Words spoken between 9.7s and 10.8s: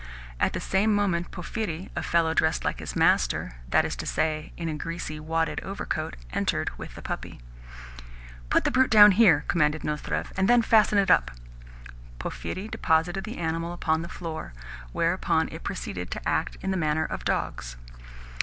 Nozdrev, "and then